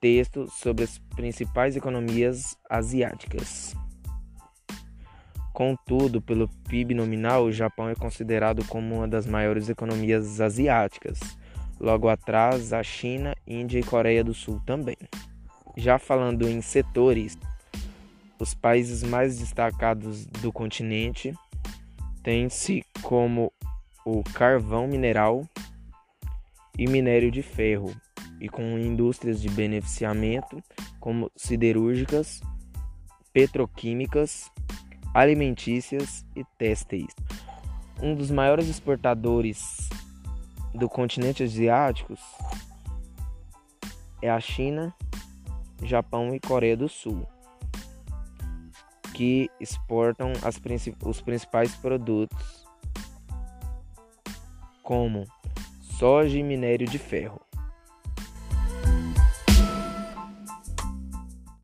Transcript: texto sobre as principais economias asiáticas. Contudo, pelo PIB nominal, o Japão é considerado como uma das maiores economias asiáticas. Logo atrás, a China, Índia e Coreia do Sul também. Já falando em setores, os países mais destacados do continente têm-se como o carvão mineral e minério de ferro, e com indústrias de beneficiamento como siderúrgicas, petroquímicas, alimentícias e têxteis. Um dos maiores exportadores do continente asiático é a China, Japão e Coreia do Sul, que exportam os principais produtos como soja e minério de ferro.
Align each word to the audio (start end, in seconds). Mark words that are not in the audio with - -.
texto 0.00 0.48
sobre 0.50 0.84
as 0.84 0.98
principais 1.14 1.76
economias 1.76 2.56
asiáticas. 2.68 3.74
Contudo, 5.52 6.22
pelo 6.22 6.48
PIB 6.68 6.94
nominal, 6.94 7.44
o 7.44 7.52
Japão 7.52 7.88
é 7.88 7.94
considerado 7.94 8.64
como 8.64 8.96
uma 8.96 9.08
das 9.08 9.26
maiores 9.26 9.68
economias 9.68 10.40
asiáticas. 10.40 11.20
Logo 11.78 12.08
atrás, 12.08 12.72
a 12.72 12.82
China, 12.82 13.34
Índia 13.46 13.78
e 13.78 13.82
Coreia 13.82 14.24
do 14.24 14.32
Sul 14.32 14.60
também. 14.64 14.96
Já 15.76 15.98
falando 15.98 16.48
em 16.48 16.60
setores, 16.60 17.36
os 18.38 18.54
países 18.54 19.02
mais 19.02 19.38
destacados 19.38 20.24
do 20.24 20.50
continente 20.50 21.34
têm-se 22.22 22.82
como 23.02 23.52
o 24.04 24.22
carvão 24.32 24.86
mineral 24.86 25.46
e 26.78 26.88
minério 26.88 27.30
de 27.30 27.42
ferro, 27.42 27.94
e 28.40 28.48
com 28.48 28.78
indústrias 28.78 29.40
de 29.40 29.48
beneficiamento 29.50 30.62
como 30.98 31.30
siderúrgicas, 31.36 32.40
petroquímicas, 33.32 34.50
alimentícias 35.14 36.24
e 36.34 36.44
têxteis. 36.56 37.14
Um 38.02 38.14
dos 38.14 38.30
maiores 38.30 38.68
exportadores 38.68 39.88
do 40.74 40.88
continente 40.88 41.42
asiático 41.42 42.14
é 44.22 44.30
a 44.30 44.40
China, 44.40 44.94
Japão 45.82 46.34
e 46.34 46.40
Coreia 46.40 46.76
do 46.76 46.88
Sul, 46.88 47.26
que 49.14 49.50
exportam 49.60 50.32
os 51.04 51.20
principais 51.20 51.74
produtos 51.76 52.64
como 54.82 55.24
soja 55.82 56.38
e 56.38 56.42
minério 56.42 56.86
de 56.86 56.98
ferro. 56.98 57.40